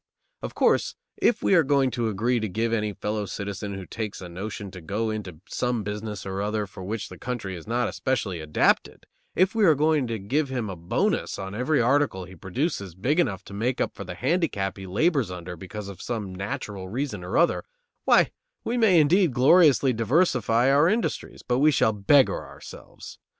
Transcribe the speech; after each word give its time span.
Of 0.41 0.55
course, 0.55 0.95
if 1.17 1.43
we 1.43 1.53
are 1.53 1.61
going 1.61 1.91
to 1.91 2.09
agree 2.09 2.39
to 2.39 2.49
give 2.49 2.73
any 2.73 2.91
fellow 2.91 3.27
citizen 3.27 3.75
who 3.75 3.85
takes 3.85 4.19
a 4.19 4.27
notion 4.27 4.71
to 4.71 4.81
go 4.81 5.11
into 5.11 5.41
some 5.47 5.83
business 5.83 6.25
or 6.25 6.41
other 6.41 6.65
for 6.65 6.83
which 6.83 7.09
the 7.09 7.19
country 7.19 7.55
is 7.55 7.67
not 7.67 7.87
especially 7.87 8.39
adapted, 8.39 9.05
if 9.35 9.53
we 9.53 9.63
are 9.63 9.75
going 9.75 10.07
to 10.07 10.17
give 10.17 10.49
him 10.49 10.71
a 10.71 10.75
bonus 10.75 11.37
on 11.37 11.53
every 11.53 11.79
article 11.79 12.25
he 12.25 12.35
produces 12.35 12.95
big 12.95 13.19
enough 13.19 13.43
to 13.43 13.53
make 13.53 13.79
up 13.79 13.93
for 13.93 14.03
the 14.03 14.15
handicap 14.15 14.75
he 14.75 14.87
labors 14.87 15.29
under 15.29 15.55
because 15.55 15.87
of 15.87 16.01
some 16.01 16.33
natural 16.33 16.89
reason 16.89 17.23
or 17.23 17.37
other, 17.37 17.63
why, 18.05 18.31
we 18.63 18.79
may 18.79 18.99
indeed 18.99 19.31
gloriously 19.33 19.93
diversify 19.93 20.71
our 20.71 20.89
industries, 20.89 21.43
but 21.43 21.59
we 21.59 21.69
shall 21.69 21.93
beggar 21.93 22.43
ourselves. 22.43 23.19